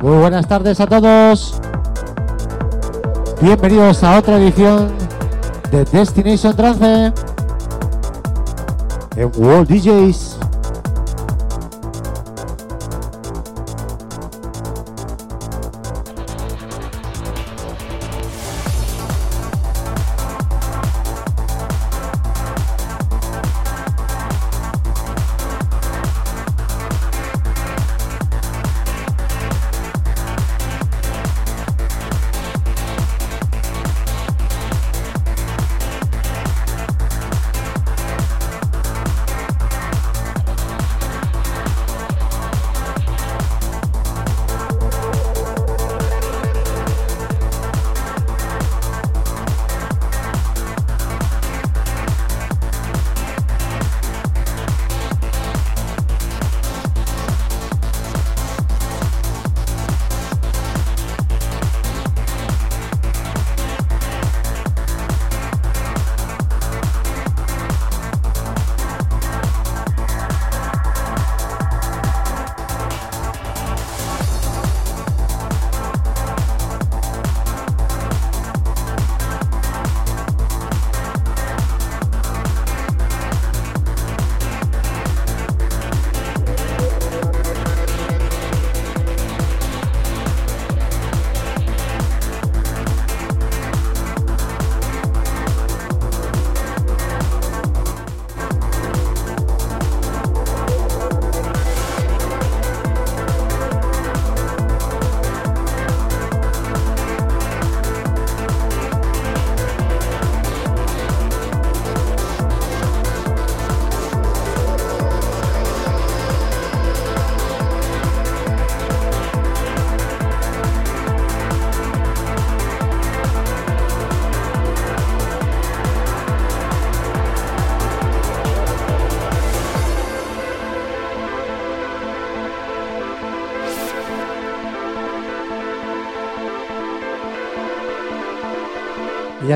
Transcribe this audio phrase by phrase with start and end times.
[0.00, 1.60] Muy buenas tardes a todos.
[3.42, 4.90] Bienvenidos a otra edición
[5.70, 7.12] de Destination Trance
[9.16, 10.29] en World DJs.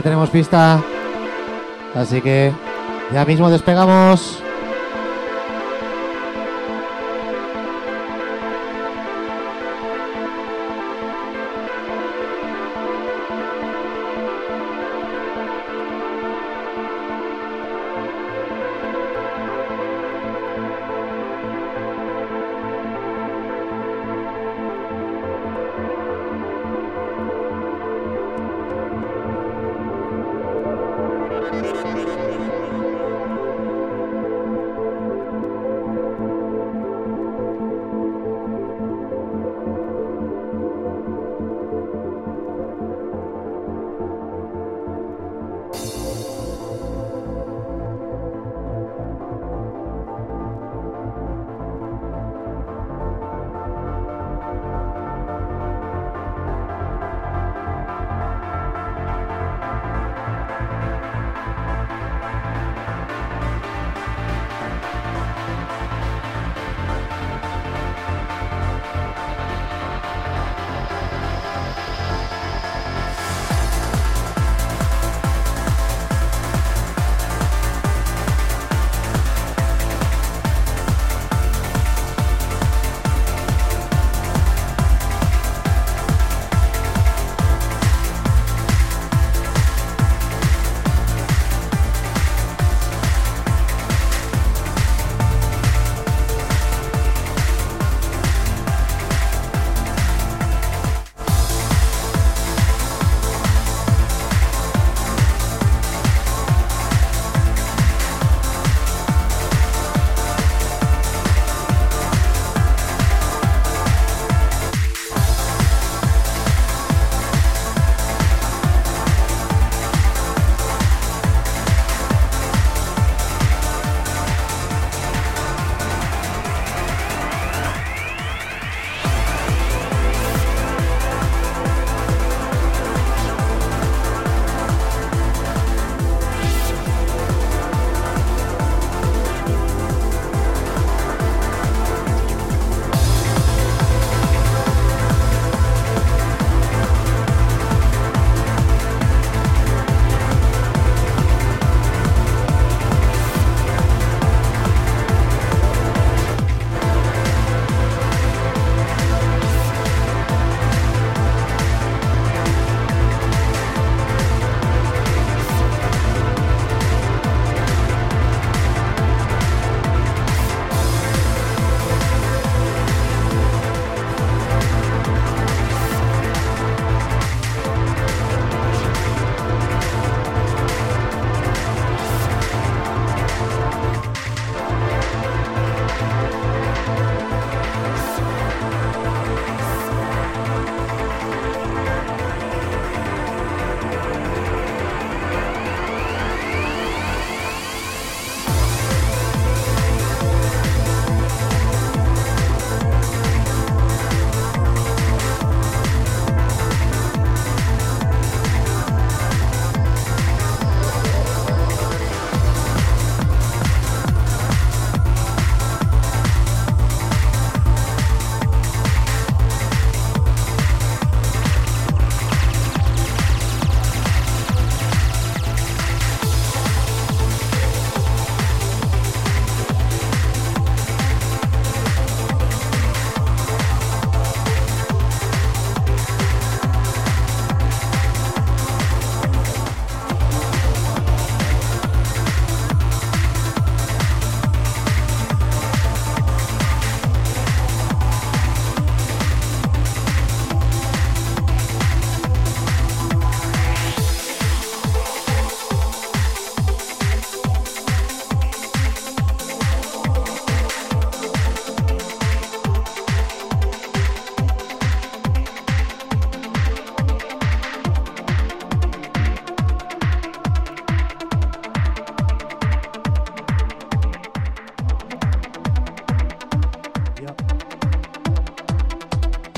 [0.04, 0.80] Tenemos pista.
[1.94, 2.52] Así que
[3.12, 4.43] ya mismo despegamos.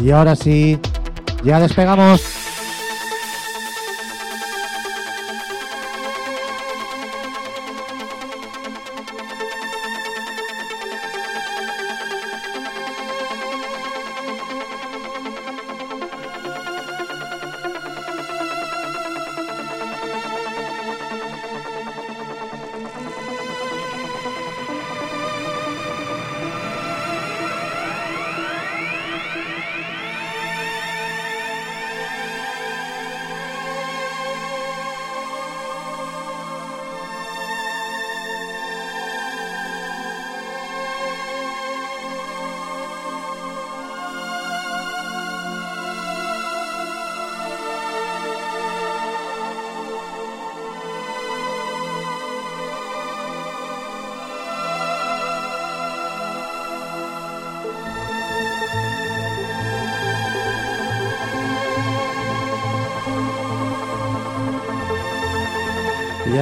[0.06, 0.78] Y ahora sí,
[1.42, 2.35] ya despegamos.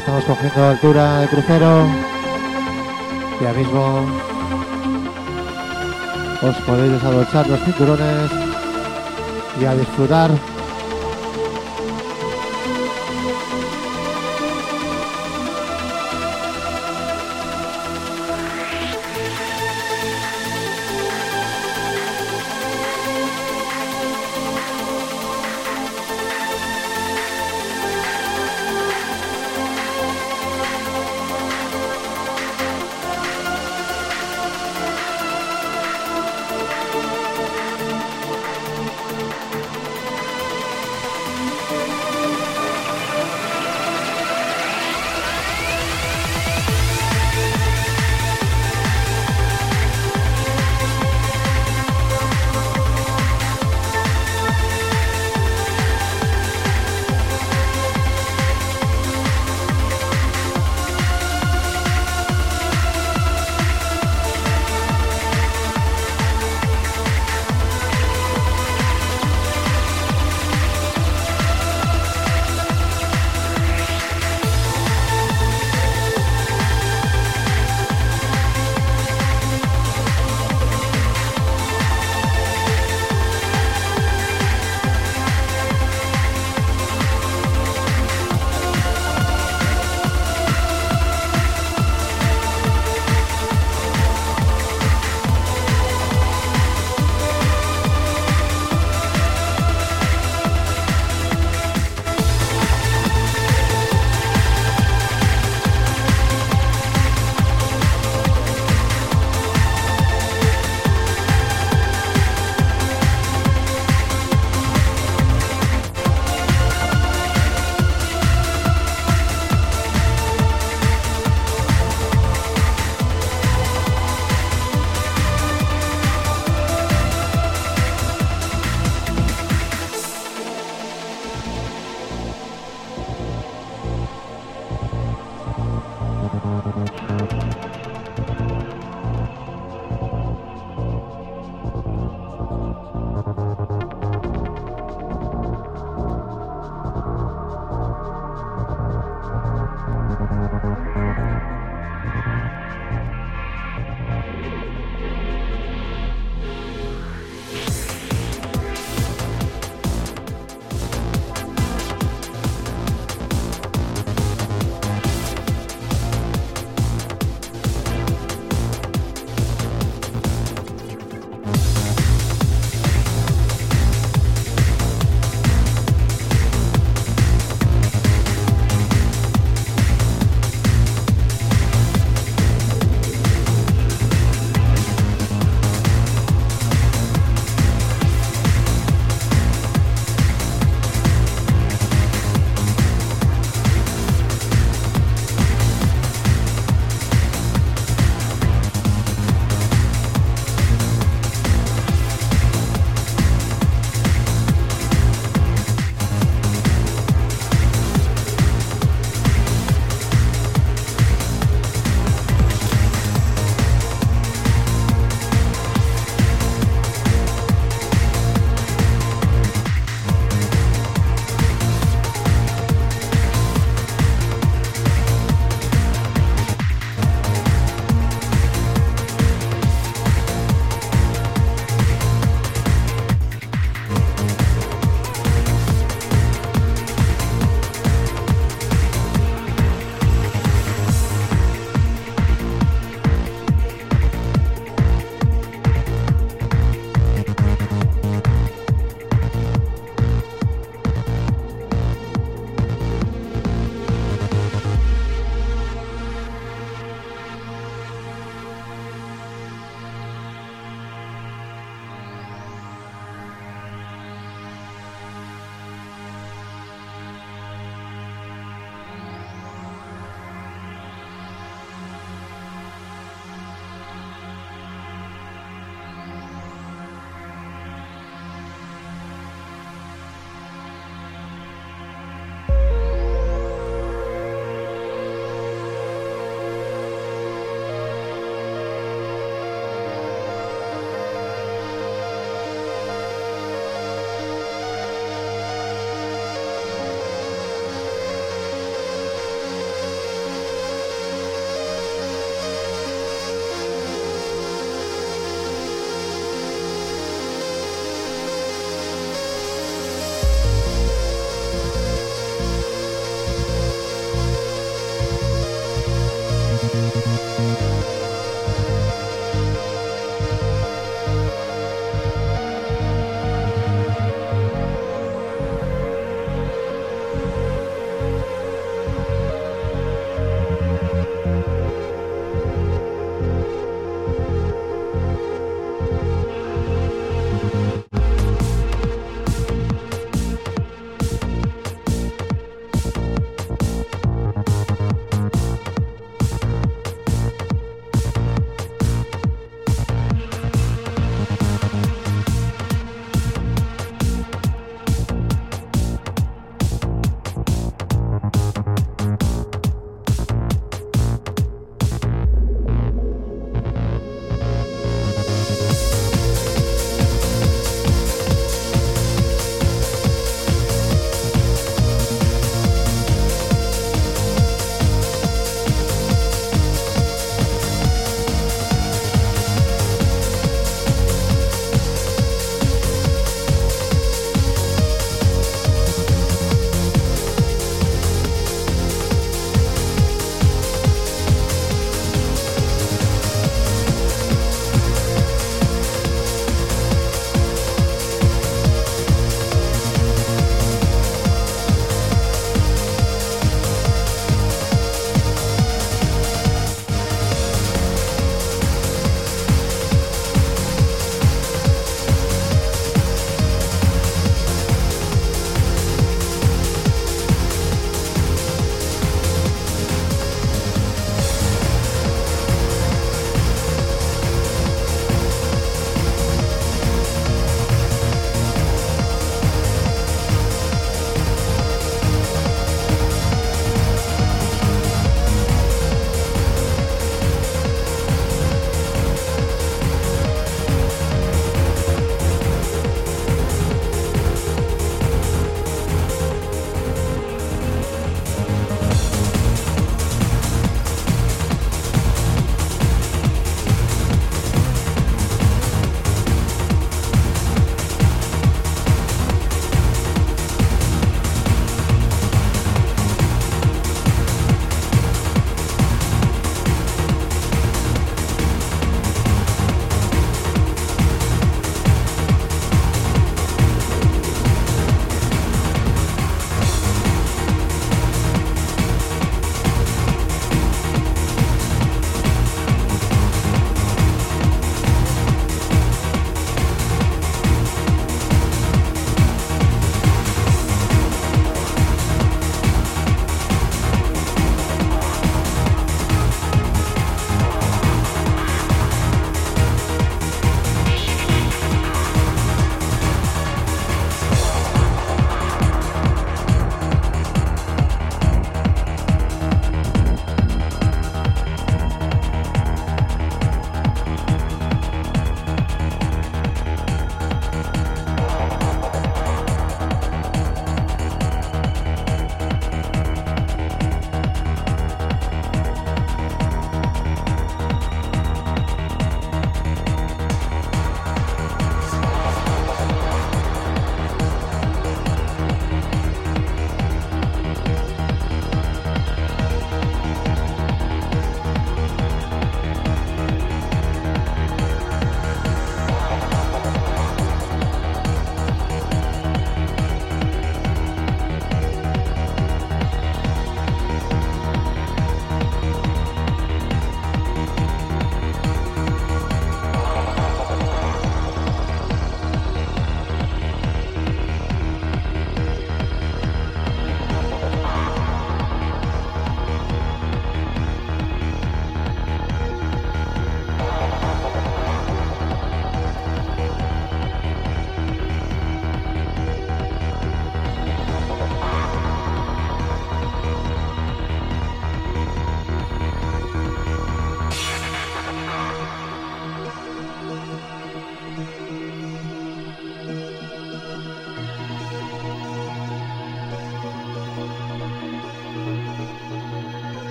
[0.00, 1.86] Estamos cogiendo altura del crucero.
[3.42, 4.06] Ya mismo
[6.42, 8.30] os podéis desabrochar los cinturones
[9.60, 10.30] y a disfrutar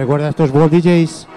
[0.00, 1.29] Recuerda estos World DJs.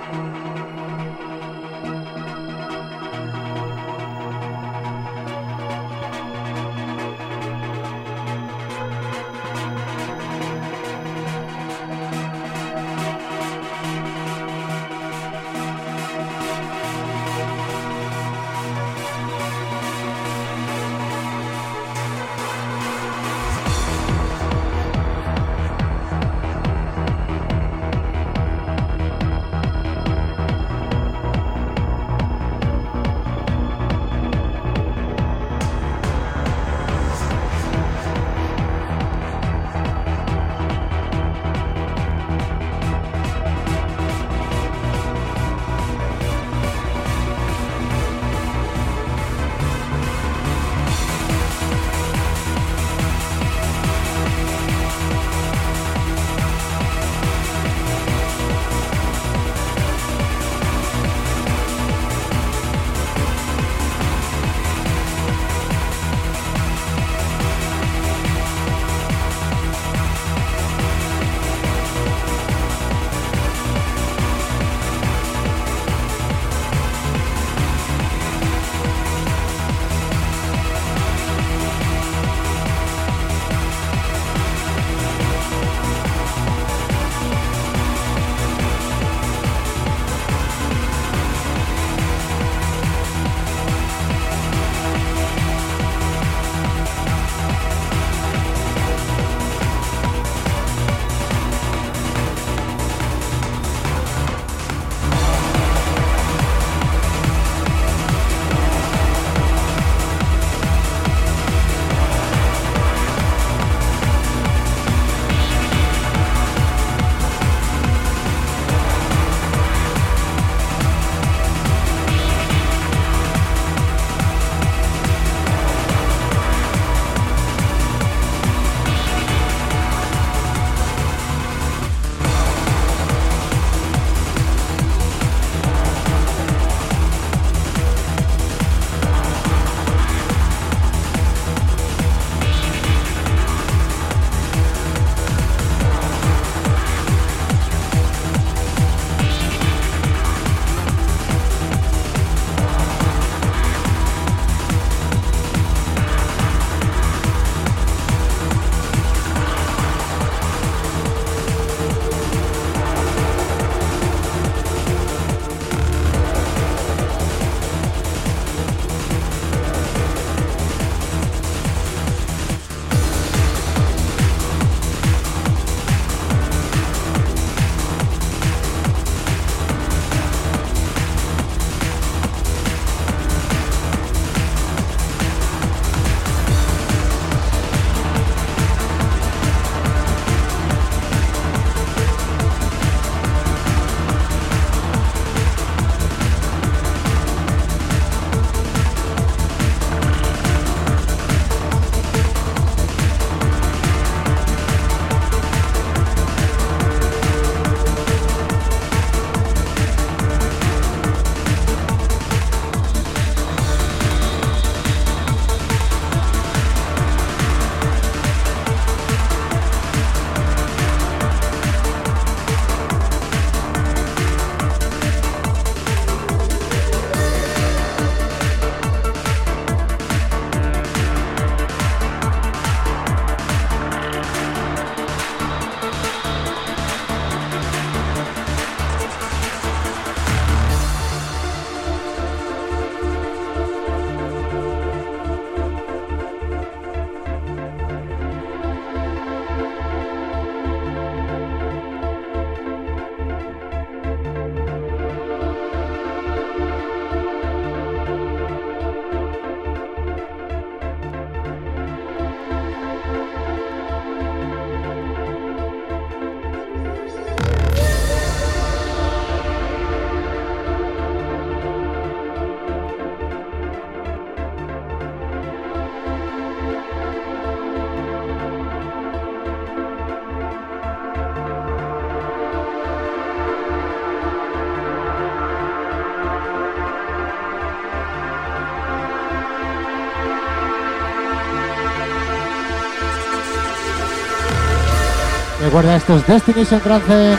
[295.73, 297.35] Recuerda, esto es Destination Trance.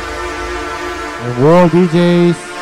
[1.40, 2.53] World DJs.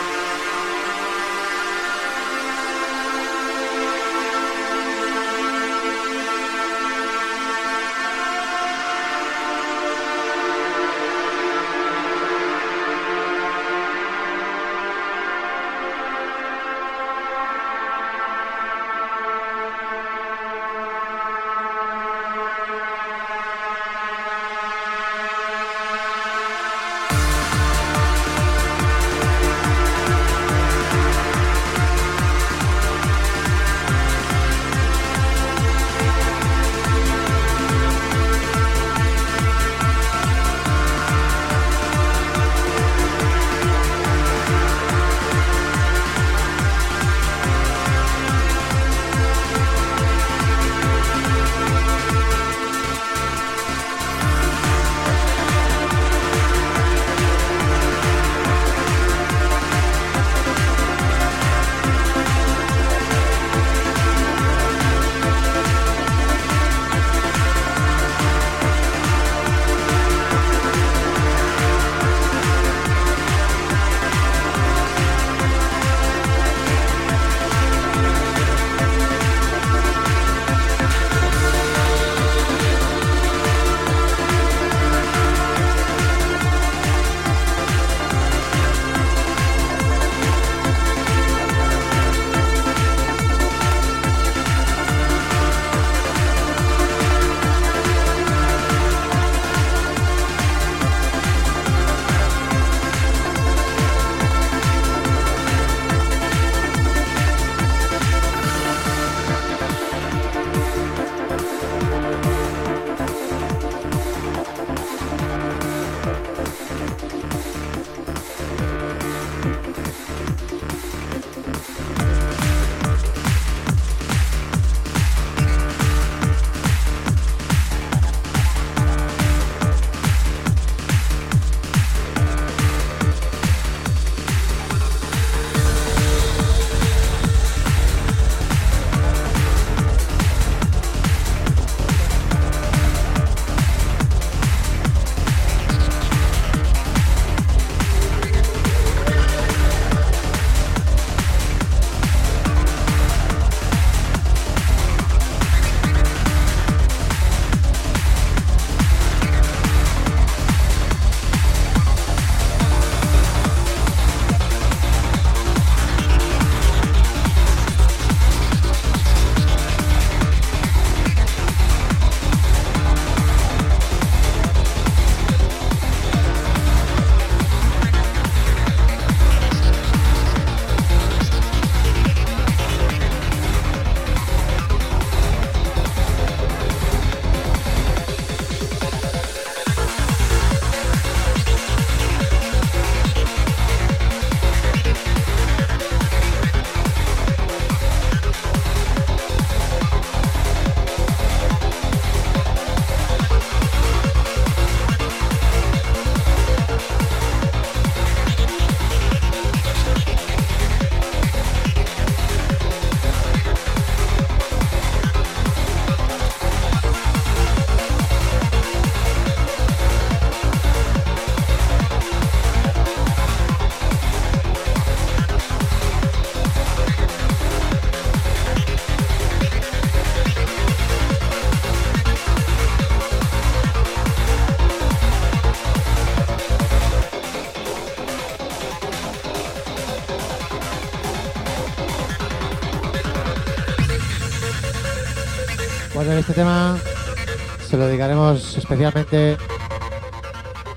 [248.72, 249.36] Especialmente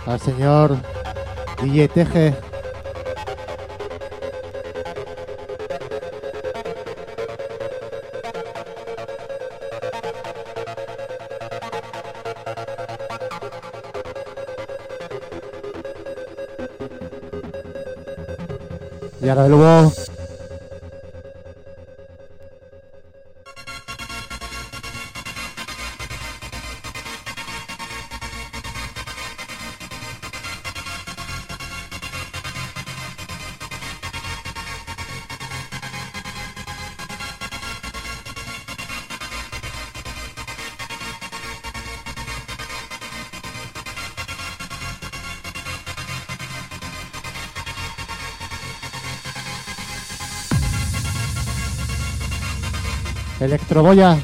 [0.06, 0.78] al señor
[1.62, 2.36] DJ Teje.
[19.22, 19.94] Y ahora luego
[53.76, 54.18] Electroboya.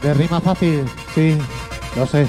[0.00, 1.36] De rima fácil, sí,
[1.96, 2.26] lo sé.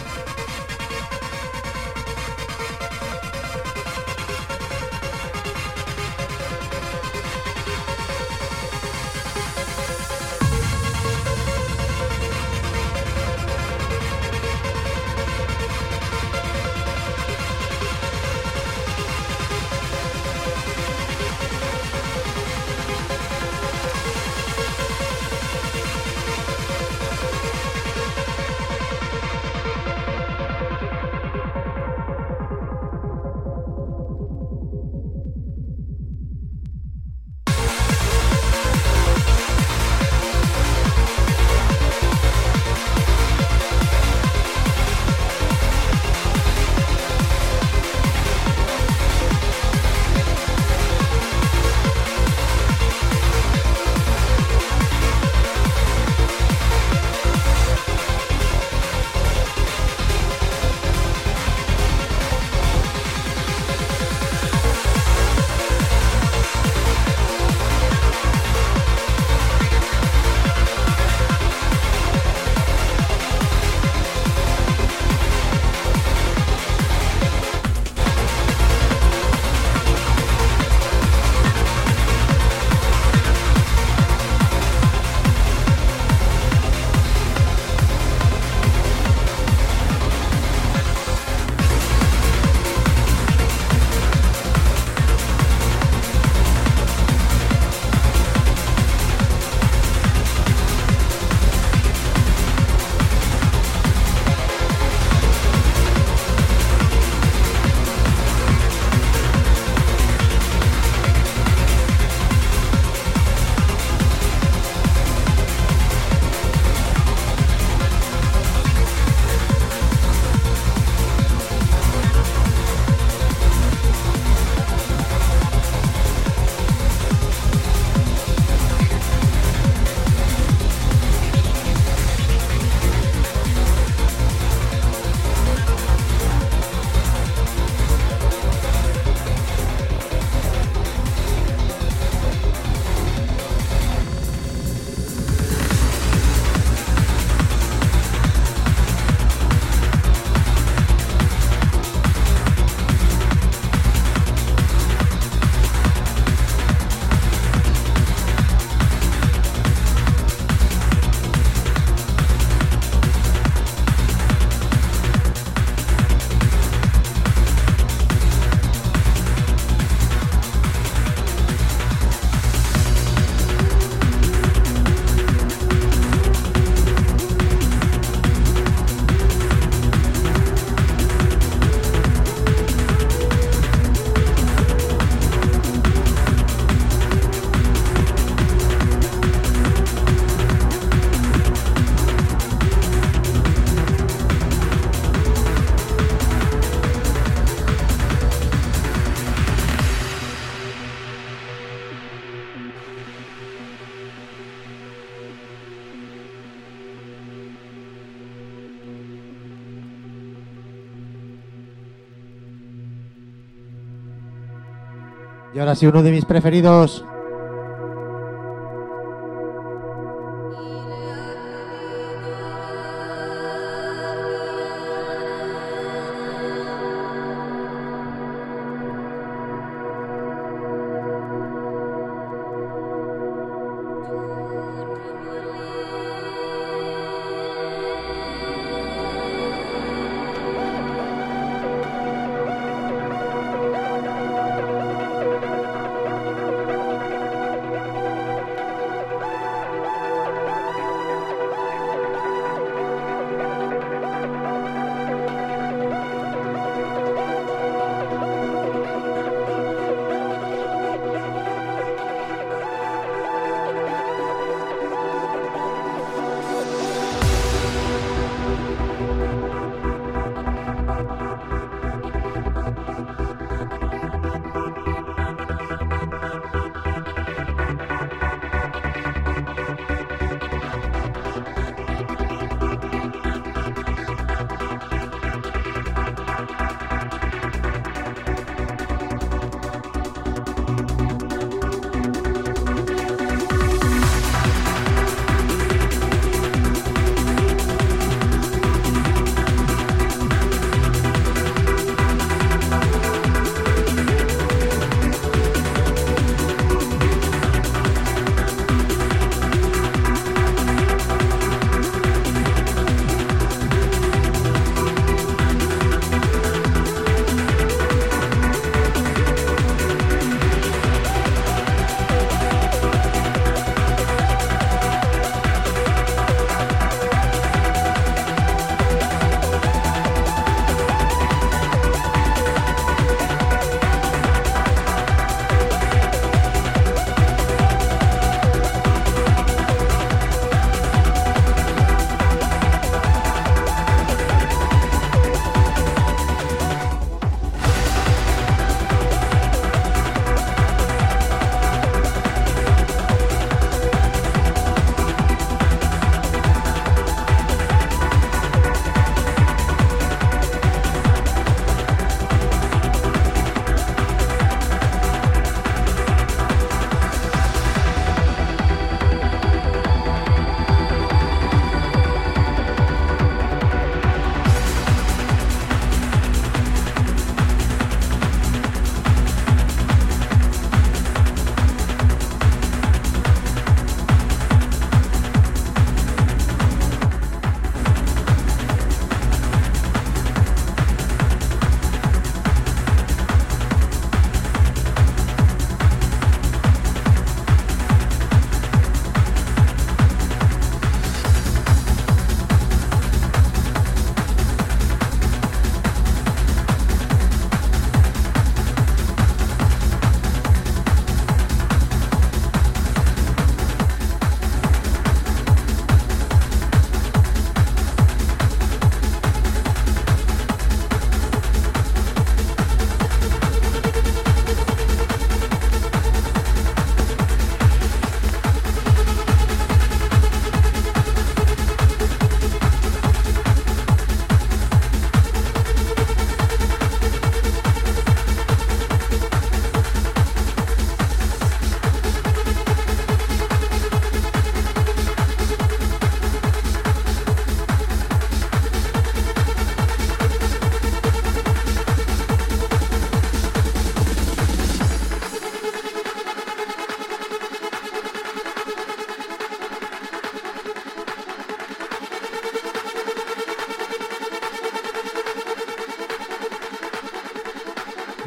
[215.69, 217.06] Ahora sí, uno de mis preferidos.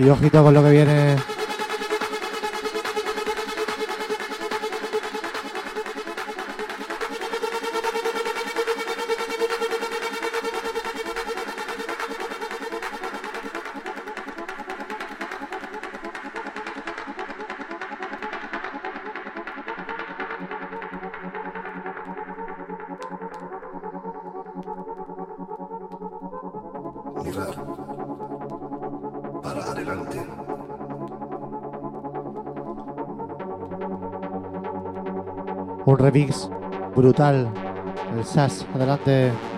[0.04, 1.31] Y ojito con lo que viene.
[36.12, 36.48] Remix
[36.94, 37.48] brutal.
[38.14, 38.72] El SAS, adelante.
[38.72, 39.51] Para adelante.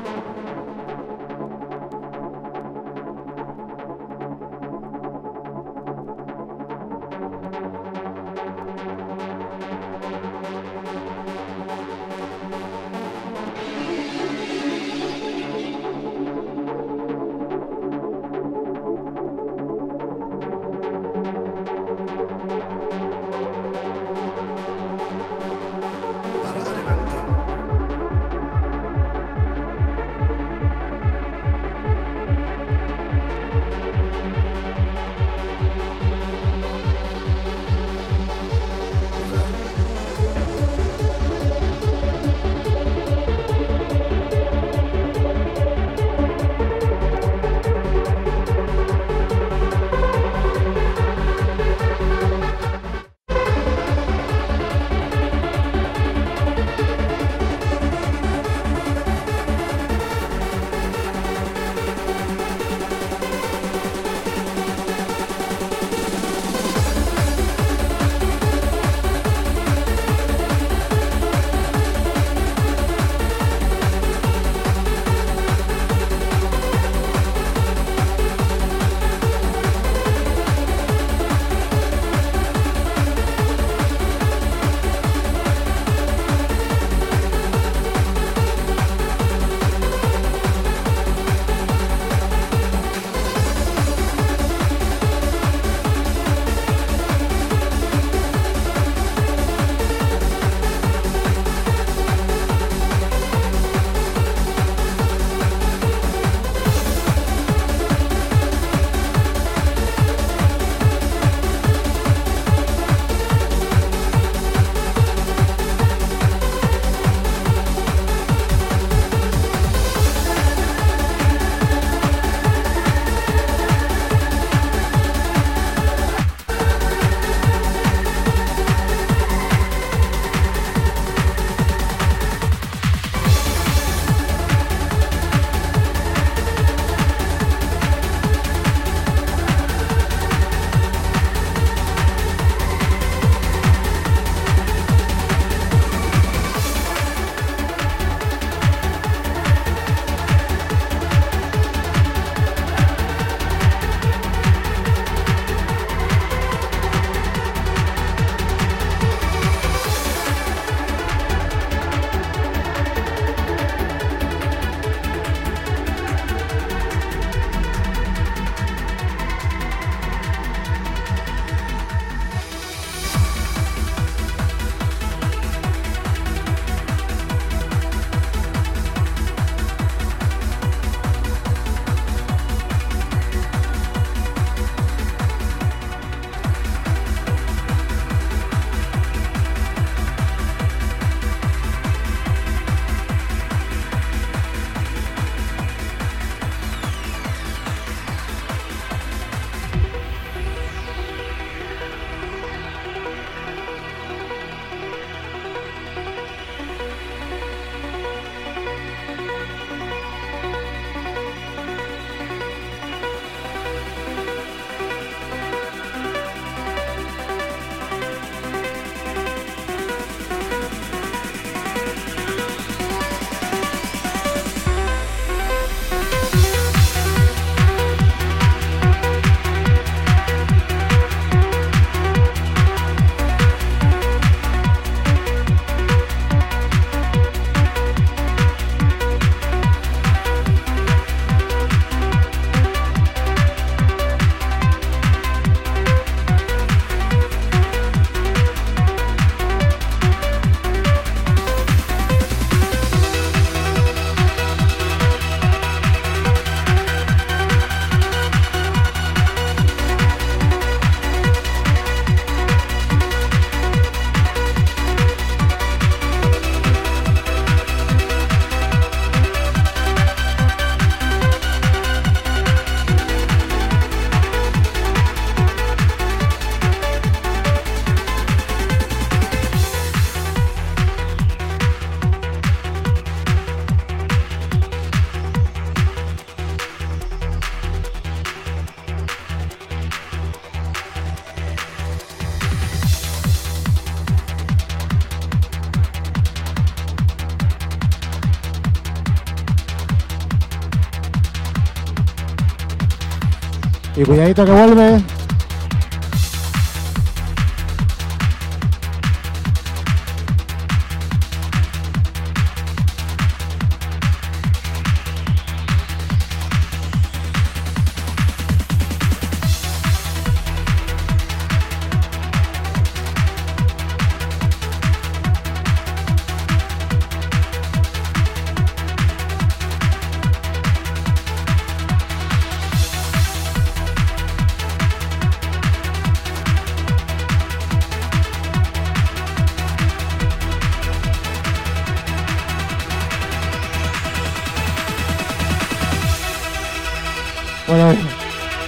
[304.04, 305.13] Cuidadito que vuelve.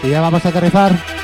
[0.02, 1.15] Y ya vamos a aterrizar.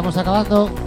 [0.00, 0.79] Estamos acabando.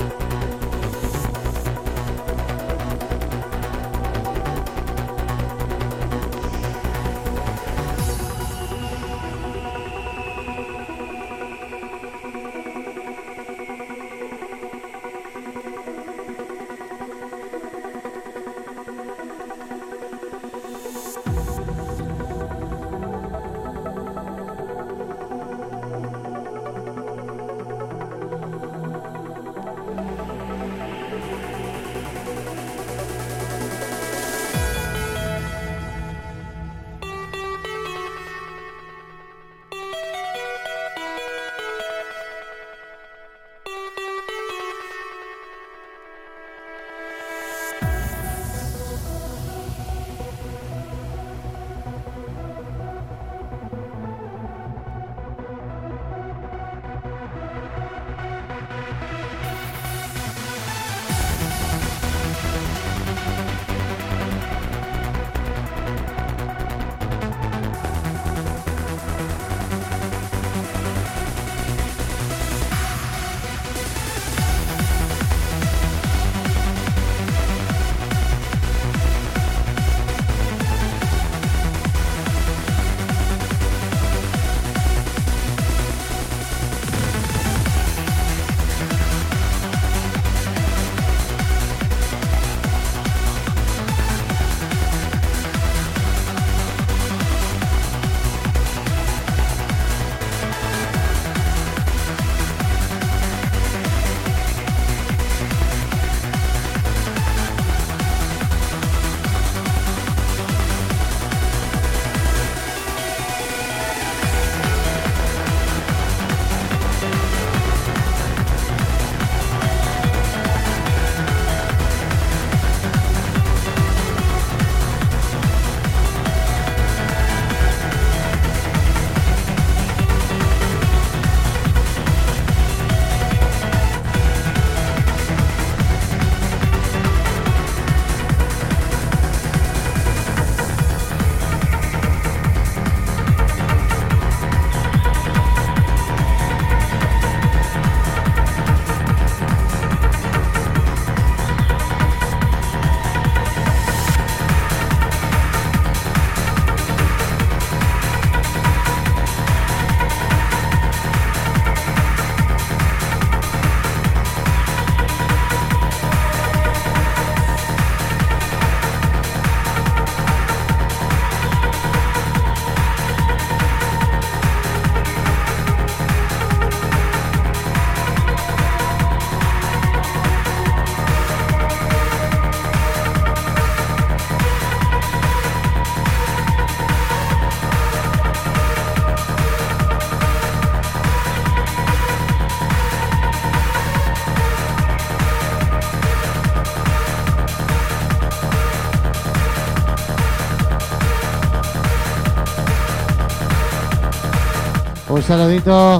[205.37, 205.97] Saludito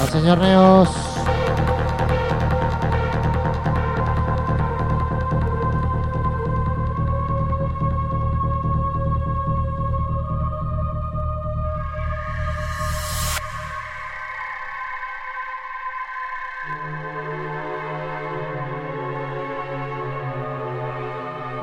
[0.00, 0.88] al señor Neos.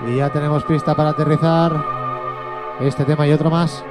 [0.08, 1.74] Y ya tenemos pista para aterrizar
[2.80, 3.84] este tema y otro más.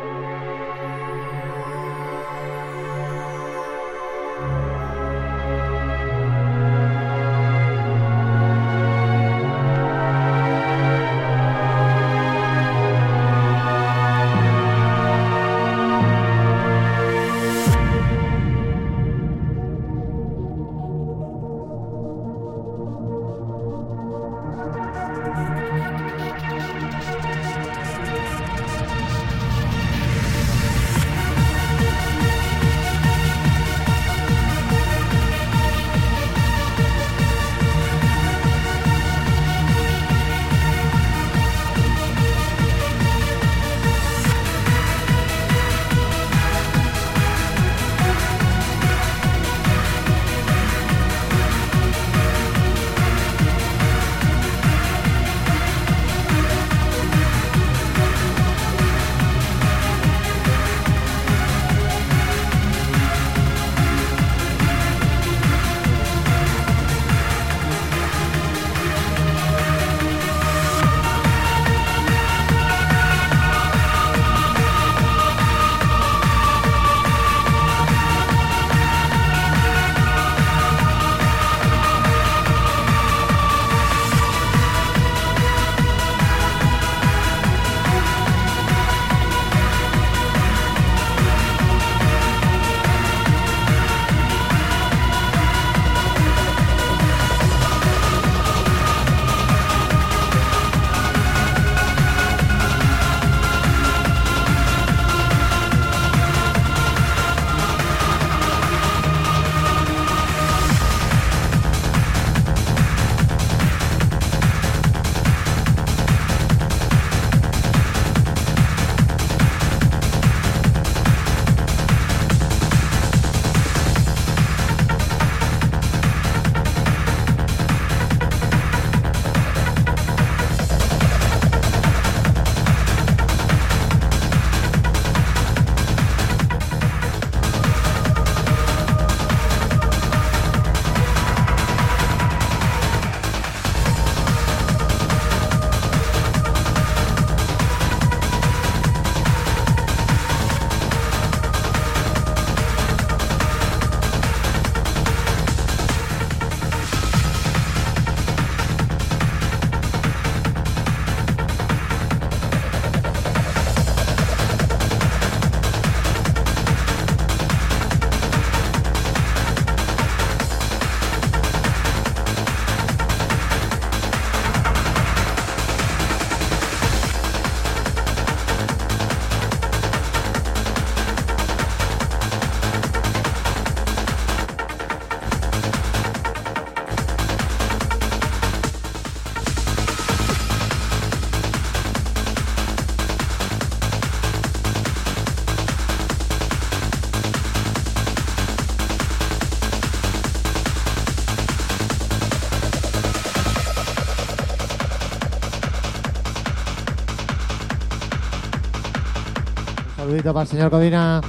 [210.17, 211.21] Saludito para el señor Codina.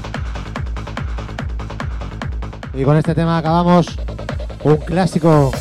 [2.74, 3.88] Y con este tema acabamos
[4.64, 5.52] un clásico.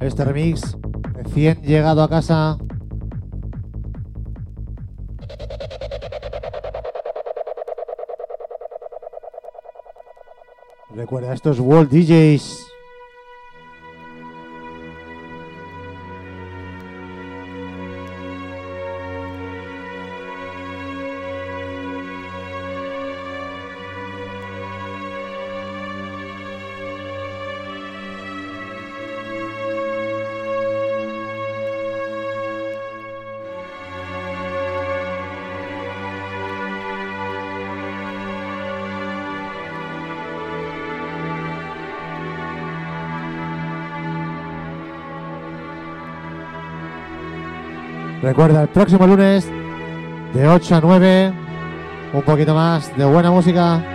[0.00, 0.76] Este remix
[1.14, 2.58] recién llegado a casa.
[10.94, 12.61] Recuerda, estos World DJs.
[48.22, 49.50] Recuerda, el próximo lunes
[50.32, 51.32] de 8 a 9,
[52.12, 53.91] un poquito más de buena música.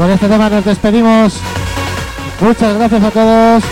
[0.00, 1.34] Con este tema nos despedimos.
[2.40, 3.64] Muchas gracias a todos.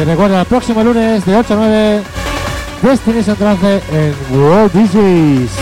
[0.00, 2.02] Y recuerda, el próximo lunes de 8 a 9,
[2.80, 5.61] Destination Trance en World DJs.